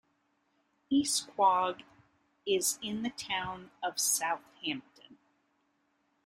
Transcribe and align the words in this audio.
East 0.89 1.27
Quogue 1.35 1.81
is 2.43 2.79
in 2.81 3.03
the 3.03 3.11
town 3.11 3.69
of 3.83 3.99
Southampton. 3.99 5.19